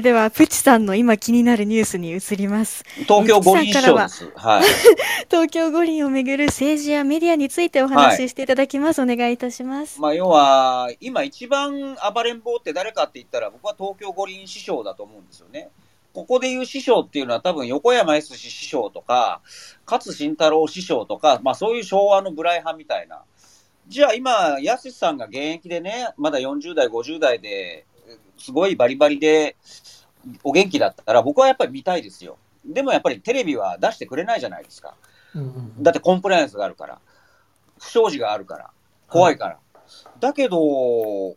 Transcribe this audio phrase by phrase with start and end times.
[0.00, 2.84] では、プチさんの今気になるニュースに移ります。
[3.06, 4.30] 東京五輪賞です。
[4.34, 4.64] はい。
[5.30, 9.00] 東京五輪をめぐる政治やメディアについてお話ししていただきます。
[9.00, 10.00] はい、お願いいたします。
[10.00, 15.70] まあ、要は、今一番暴れん坊って誰かって言ったら、僕は東京五輪師匠だと思うんですよね。
[16.12, 19.40] ここで言う師匠っていうのは多分横山やすし師匠とか、
[19.86, 23.22] 勝慎太郎師匠とか、まあそういう昭和のブライ派みたいな。
[23.86, 27.86] じゃあ今、やすしさんが現役でね、まだ40代、50代で、
[28.40, 29.56] すごいバリバリで
[30.42, 32.38] お元気だったら、僕はやっぱり見たいですよ。
[32.64, 34.94] でもやっぱりテレビは出してくれないじゃないですか。
[35.34, 36.98] うんうん、だってコンプライアンスがあるから、
[37.78, 38.70] 不祥事があるから、
[39.08, 39.54] 怖いから。
[39.54, 40.58] はい、だけど、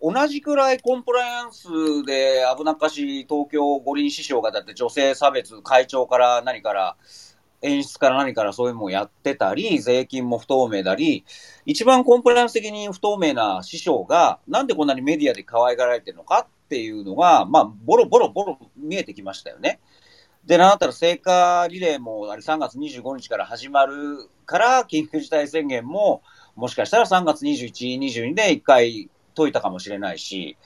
[0.02, 1.68] 同じくらいコンプライアンス
[2.06, 6.98] で危なっかしい東京五輪師匠がだって女性差別、会長から何から、
[7.62, 11.24] 演出から何からそういうのもやってたり、税金も不透明だり、
[11.66, 19.80] 一番コンプライアンス的に不透明な師匠が、なんでこんなにメディアで可愛がられてるのかっていうのが、まあ、ボロボロボロ見えてきましたよね。
[20.46, 26.22] で、なんだったら聖火リレーもあれ3月25日から始まるから、緊急事態宣言も、
[26.56, 30.58] もしかしたら3月21、22で1回解いたかもしれないし、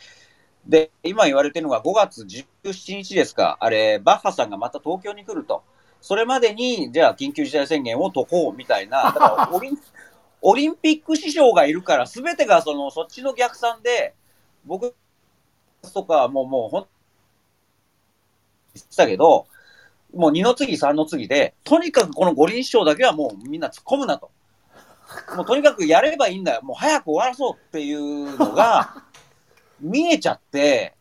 [0.65, 5.63] で、今言われてるのが5月17日ですか、あれ、バッハさんがまた東京に来ると。
[6.01, 9.77] それまでに、じゃあ緊急事態宣言を解こうみたいな、だから オリン
[10.41, 14.13] オリンピック師匠がいるから、すべてがその、そっちの逆算で、
[14.65, 14.95] 僕
[15.93, 16.87] とかもう、もう、ほん、
[18.75, 19.47] 言ってたけど、
[20.13, 24.31] もう2の次、3の次で、とにかくこの五輪賞だけはもうみんな突っ込むなと。
[25.35, 26.61] もうとにかくやればいいんだよ。
[26.63, 29.03] もう早く終わらそうっていうのが、
[29.79, 30.95] 見えちゃって、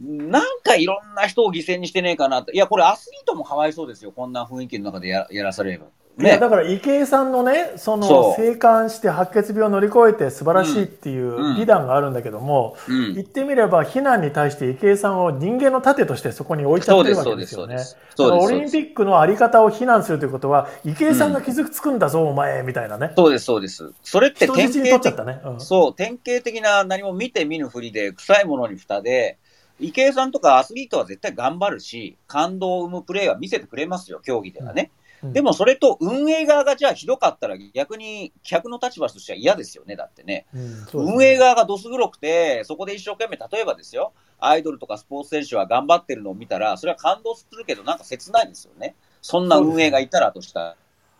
[0.00, 2.52] うん、なんかいろんな人を犠牲にしてねえかなと。
[2.52, 4.12] いや、これアスリートもかわいそうですよ。
[4.12, 5.86] こんな雰囲気の中でややらされれば。
[6.18, 17.78] ね、だから池江さんのねその生還して白血病を乗り越えて素晴らしいっていう美談があるんだけども、うんうん、言ってみれば避難に対して池江さんを人間の盾としてそこに置いちゃってるわけですよね。
[18.18, 23.12] オリンピックのあり方を非難するということは池江さんが傷つくんだぞ、うん、お前みたいなね。
[23.16, 23.92] そうですそうです。
[24.02, 29.38] それって典型的、ねうん、そう典型的な何も見て見ぬふりで臭いものに蓋で。
[29.80, 34.90] 池江さんとかアスリートは絶対頑張るし、感動を生むプレーは見せてくれますよ、競技ではね。
[35.22, 40.46] でもそれと運営側がじゃあひどかったら逆に客の立場としては嫌ですよね、だってね。
[40.54, 48.94] うんね運営側がどす黒くて、そこで一生懸命、例えばですよ、アイドルとかスポーツ選手は頑張ってるのを見たら、それは感動するけど、なんか切ないですよね。
[49.20, 50.76] そんな運営がいたらとした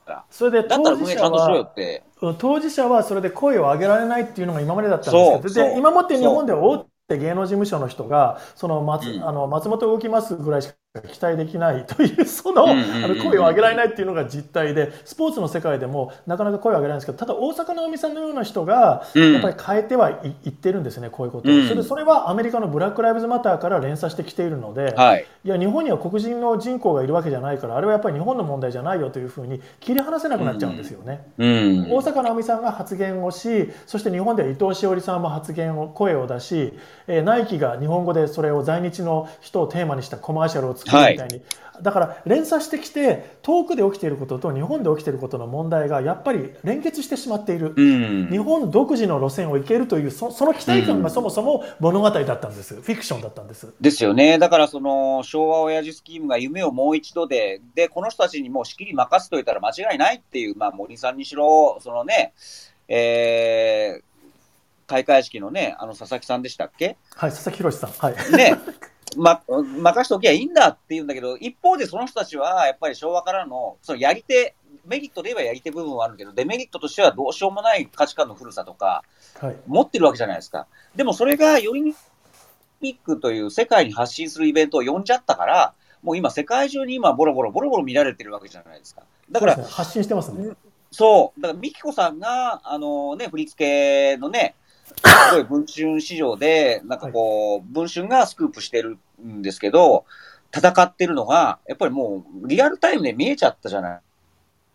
[0.06, 0.24] ら。
[0.30, 2.02] それでだったら運営ちゃんとしろよって。
[2.38, 31.24] 当事者はそれで声を上げられないっていうのが今までだったんですけど、で今もって日本では大手芸能事務所の人が、その松,、あの松本動きますぐらいしか期待できないというその,、あの声を上げられないっていうのが実態でスポーツの世界でもなかなか声を上げられないんですけどただ大坂なおみさんのような人がやっぱり変えてはい言ってるんですねこういうことを、それそれはアメリカのブラック・ライブズ・マターから連鎖してきているので、はい、いや日本には黒人の人口がいるわけじゃないからあれはやっぱり日本の問題じゃないよというふうに切り離せなくなっちゃうんですよね。
[31.90, 36.72] 大坂なおみさんが発言をしそして日本では伊藤詩織さんも発言を声を出し、
[37.06, 41.18] えー、ナイキが日本語でそれを在日の人をテーマにしたコマーシャルを作はい。
[41.80, 53.72] だから連鎖してきて遠くで起きていることと日本で起きていることの問題がやっぱり連結してしまっている、うん、日本独自の路線を行けるというその期待感がそもそも物語だったんです、うん、フィクションだったんです。
[53.80, 54.38] ですよね。
[54.38, 62.32] だからその昭和親父スキームが夢をもう一度ででこの人たちにもうしきり任せといたら間違いないっていう、まあ、森さんにしろそのね
[62.88, 66.96] えー、開会式のね、あの佐々木さんでしたっけ？
[67.14, 67.90] はい、佐々木宏さん。
[67.90, 68.32] はい。
[68.32, 68.56] ね、
[69.16, 74.54] ま、任しておきゃいいんだって言うんだけど、一方でその人たちは、やっぱり昭和からの、そのやり手、
[74.86, 79.04] メリットで言えばやり手部分はあるけど、デメリットとしてはどうしようもない価値観の古さとか、
[79.40, 80.66] はい、持ってるわけじゃないですか。
[80.96, 81.94] でもそれがより
[82.80, 89.02] ピックという世界に発信するイベントを呼んじゃったから、もう今世界中に今ボロボロボロボロ見られてるわけじゃないですか。
[89.30, 90.54] だから、ね、発信してますね。
[90.90, 91.40] そう。
[91.40, 94.54] だから、ミキコさんが、あのね、振り付けのね、
[94.96, 100.04] すごい文春市場で、なんかこう、文春がスクープしてるんですけど、
[100.54, 104.00] 戦ってるのが、やっぱりもうリアルタイムで見えちゃったじゃない。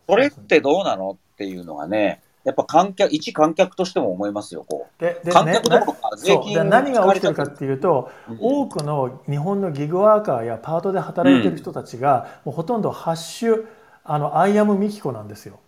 [0.06, 5.00] これってどうなのっていうのがね、やっぱ観客、一観客としても思いますよ、こう。
[5.02, 13.66] で、で観客どころか税金何が起きてるかっていうと、うん、多くの日本のギグワーカーやパートで働いてる人たちが、うん、もうほとんどハッシュ、
[14.04, 15.58] あの、アイアムミキコなんですよ。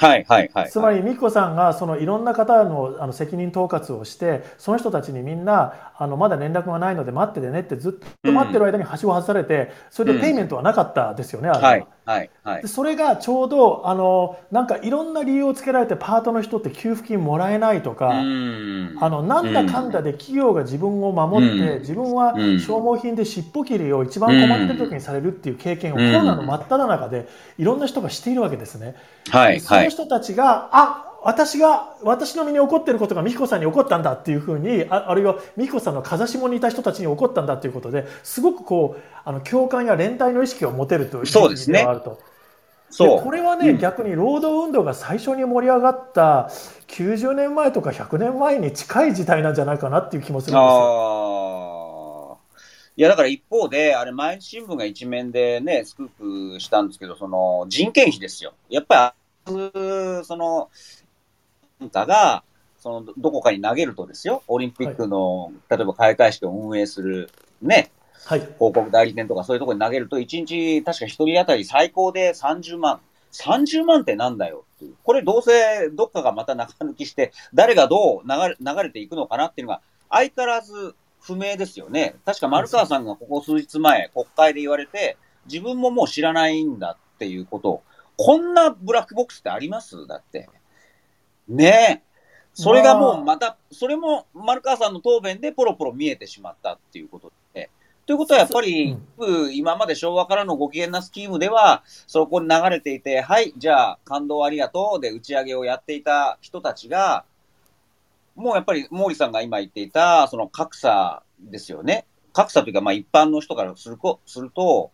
[0.00, 7.92] はいはいはい、つまり美紀子さんがそのいろんな方のあの責任統括をしてその人たちにみんなあのまだ連絡がないので待っててねってずっ
[8.22, 28.96] と待ってる間に橋を外されてそれでペイメントはなかったですよね、うん、あれは、はいはいはい、でそれがちょうどあのなんかいろんな理由をつけられてパートの人って給付金もらえないとか、あのなんだかんだで企業が自分を守って、自分は消耗品で尻尾切りを一番困ってる時にされるっていう経験をコロナの真っ只中でいろんな人がしているわけですね。
[29.30, 41.80] はい、その人たちがあ私が私の身に起こっていることが美彦さんに起こったんだっていうふうにああるいは美彦さんの風下にいた人たちに起こったんだということですごくこうあの共感や連帯の意識を持てるというそうですね。
[41.80, 42.18] あると。
[42.92, 46.50] そうこれはね、うん、逆に労働運動が最初に盛り上がった
[46.88, 52.38] 90年前とか100年前に近い時代なんじゃないかなっていう気もするんですよ。
[52.96, 58.52] いやだから一方で、あれ、毎日新聞が一面でね、スクープしたんですけど、その人件費ですよ。
[58.68, 59.14] やっぱ
[59.58, 60.70] り、その、
[61.92, 62.44] かが、
[62.78, 67.30] その、どこかに投げるとですよ、オリンピックの、はい、例えば開会式を運営する、
[67.62, 67.90] ね、
[68.24, 73.00] はい、広告代理店とかそういうところに投げると、1日確か1人当たり最高で30万。
[73.32, 74.94] 30万ってなんだよっていう。
[75.04, 82.16] これどうせどっかがまた中抜きして、誰がどう流れ流れていくのかなっていうのが相変わらず不明ですよね。
[82.24, 85.16] 確か丸川さんがここ数日前、国会で言われて、
[85.46, 87.82] 自分ももう知らないんだっていうことを、
[88.22, 90.06] こんなブラックボックスってあります？
[90.06, 90.46] だって。
[91.48, 92.10] ねえ。
[92.52, 97.70] それがもうまた、それも丸川さんの答弁でポロポロ見えてしまったっていうことで。
[98.04, 107.24] ということはやっぱり、うん、今まで昭和からのご機嫌なスキームでは、そこに流れていて、はい、じゃあ感動ありがとうで打ち上げをやっていた人たちが、
[108.36, 112.04] もうやっぱり毛利さんが今言っていた、その格差ですよね。
[112.34, 114.90] 格差というか、まあ一般の人からするすると、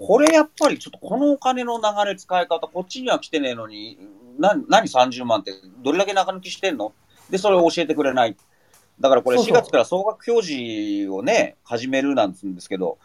[0.00, 3.98] これやっぱりちょっとこのお金の流れ使い方、こっちには来てねえのに、
[4.38, 5.52] な何30万って
[5.84, 6.94] どれだけ中抜きしてんの？
[7.28, 8.34] で、それを教えてくれない。
[8.98, 12.96] だからこれ4月から総額表示をね、始めるなんですけど、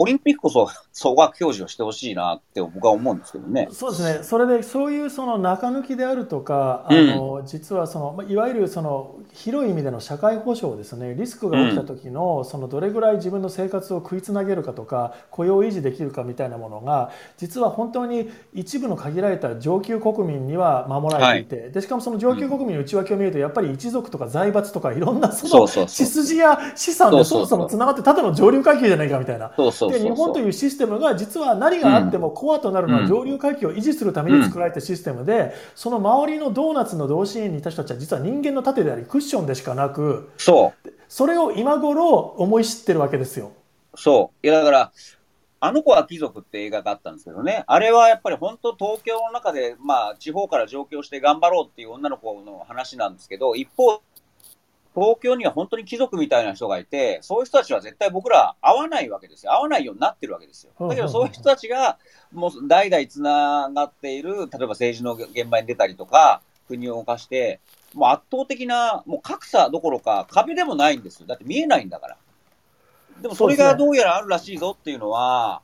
[0.00, 3.68] オリンピックこそ総額表示をしてほしいなって僕は思うんですけどね。
[3.72, 4.22] そうですね。
[4.22, 11.16] それでそういうその中抜きであるとか、あの、うん、実はそのいわゆるその広い意味での社会保障ですね。
[11.16, 29.52] リスクが起きた時の、そのどれぐらい自分の生活を食いつなげるかとか、雇用を維持できるかみたいなものが、実は本当に一部の限られた上級国民には守られていて、はい、でしかもその上級国民の内訳を見るとやっぱり一族とか財閥とかいろんなその血筋や資産でそもそもつながってただの上流階級じゃないかみたいな。
[29.56, 40.90] そうそうで日本というシステムが実は何があってもコアとなるのは上流階級を維持するために作られたシステムで、その周りのドーナツの同心円にいた人たちは実は人間の盾でありクッションでしかなくそう。
[41.08, 43.52] それを今頃思い知ってるわけですよ。
[43.94, 44.46] そう。
[44.46, 44.92] いやだから
[45.60, 54.00] あの子は貴族って映画があったんですけどね、あれはやっぱり本当、東京の中で、まあ、地方から上京して頑張ろうっていう女の子の話なんですけど、一方、
[54.98, 59.52] 東京には本当に貴族みたいな人がいて、そういう人たちは絶対僕ら会わないわけですよ。
[59.52, 60.88] 会わないようになってるわけですよ。
[60.88, 61.98] だけどそういう人たちが、
[62.32, 67.60] もう代々つながっている、例えば政治の現場に出たりとか、国を動かして、
[67.94, 71.26] もう圧倒的な、もう格差どころか壁でもないんですよ。
[71.26, 72.16] だって見えないんだから。
[73.22, 75.62] でもそれがどうやらあるらしいぞっていうのは、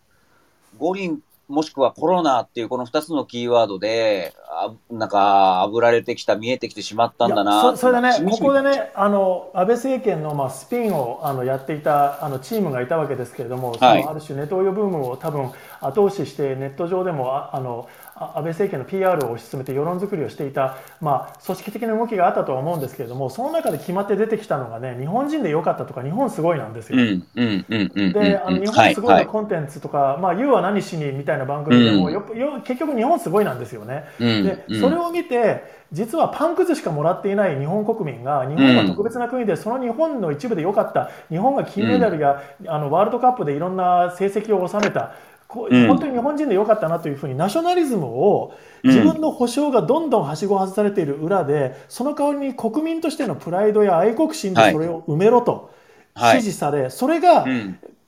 [0.78, 15.50] 五輪もしくはコロナっていうこの2つのキーワードで、あなんか、あぶられてきた、見えてきてしまったんだなそそれでね、ここでね、あの安倍政権の、まあ、スピンをあのやっていたあのチームがいたわけですけれども、はい、そのある種、ネトウヨブームを多分
[15.80, 26.96] 後押しして、ネット上でもああの安倍政権の PR を推し進めて世論作りをしていた、まあ、組織的な動きがあったとは思うんですけれどもその中で決まって出てきたのがね日本人でよかったとか日本すごいなんですよ。
[26.96, 34.04] であの日本すごいのコンテンツとか「はいはい、まあ、You は何しに」みたいな番組でも、よよ結局日本すごいなんですよね。
[34.18, 45.14] でそれを見て実はパンくずしかもらっていない日本国民が日本は特別な国で、その日本の一部で良かった日本が金メダルや、あのワールドカップでいろんな成績を収めた
[45.54, 55.70] 本当に日本人でよかったなというふうにナショナリズムを自分の保障がどんどんはしご外されている裏でその代わりに国民としてのプライドや愛国心でそれを埋めろと
[56.16, 57.44] 指示され、それが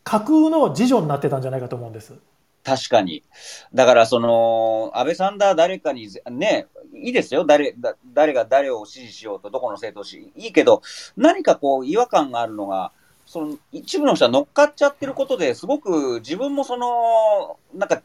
[0.05, 2.15] 架空の自助になってたんじゃないかと思うんです。
[2.65, 3.23] 確かに。
[3.75, 7.45] だから、その、安倍さんだ、誰かに、ね、いいですよ。
[7.45, 10.83] 誰、だ誰が誰を支持しようと、どこの政党し、いいけど、
[11.17, 12.91] 何かこう、違和感があるのが、
[13.27, 18.03] その一部の人は乗っかっちゃってることですごく自分もその、なんか、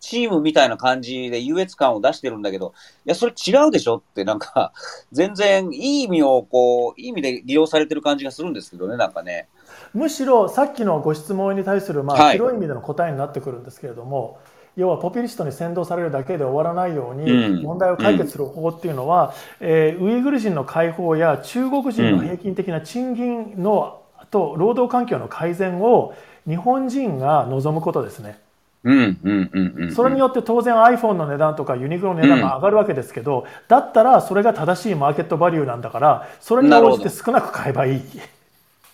[0.00, 2.74] チームみたいな感じで優越感を出してるんだけど、
[3.06, 4.72] いや、それ違うでしょってなんか、
[5.12, 9.48] 全然いい意味をこう、いい意味で利用されてる感じがするんですけどね、なんかね。
[9.94, 24.02] むしろさっきのご質問に対する、まあ、広い意味での答えになってくるんですけれども、はい要はポピュリストに扇動されるだけで終わらないように問題を解決する方法っていうのは、うん、えー、ウイグル人の解放や中国人の平均的な賃金の
[24.34, 26.14] と労働環境の改善を
[26.48, 28.40] 日本人が望むことですね。
[28.82, 38.02] うんうんうんうん、それによって当然 iPhone の値段とかユニクロの値段が上がるわけですけど、うん、だったらそれが正しいマーケットバリューなんだからそれに応じて少なく買えばいい。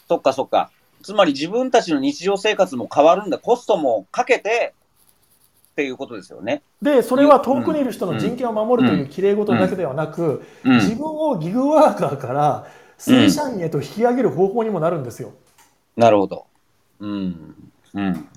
[0.09, 0.71] そっかそっか。
[1.03, 3.39] つまり自分たちの日常生活も変わるんだ。
[3.39, 4.75] コストもかけて
[5.73, 6.63] っていうことですよね。
[6.83, 12.67] で、それは遠くにいる人の人権を守るという綺麗事だけではなく、自分をギグワーカーから
[13.01, 15.33] 正社員へと引き上げる方法にもなるんですよ。
[15.97, 16.47] なるほど。
[17.01, 17.55] うん。
[17.95, 18.29] うん。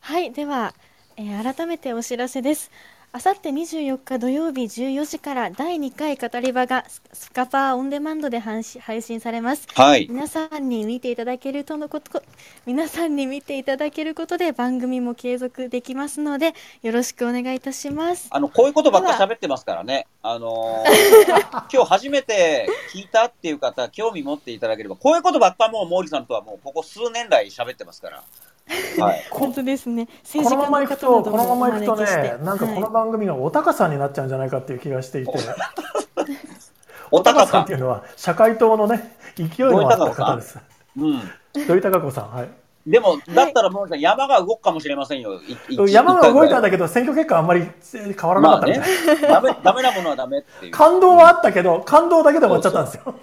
[0.00, 0.74] はい、では、
[1.16, 2.70] えー、改めてお知らせです。
[3.10, 6.84] あさって24日土曜日14時から第2回語り場が
[7.14, 9.66] スカパーオンデマンドで配信されます。
[9.74, 10.06] はい。
[10.10, 12.22] 皆さんに見ていただけるとのこと、
[12.66, 18.28] 皆さんに見ていただけることで番組も継続できますので、よろしくお願いいたします。
[18.30, 20.06] あの、こういうことばっか喋ってますからね。
[20.22, 28.22] あのー、 今日初めて聞いたっていう方、興味持っていただければ、こういうことばっかもう毛利さんとはもうここ数年来喋ってますから。
[28.98, 30.08] はい、 本当ですね。
[30.32, 35.32] このままいくと、このままいくとね、なんかこの番組がお高さんになっちゃうんじゃないかっていう気がしていて。
[37.10, 40.58] お高さんっていうのは社会党のね勢いのあった方です。
[40.96, 41.20] うん。
[41.66, 42.48] 土井孝子さん、はい。
[42.86, 45.40] でも、だったらもう山が動くかもしれませんよ。
[45.88, 49.28] 山が動いたんだけど、選挙結果あんまり変わらなかったみたいな。
[49.28, 50.72] ダメ、ダメなものはダメっていう。
[50.72, 53.14] 感動はあったけど、感動だけで終わっちゃったんですよ。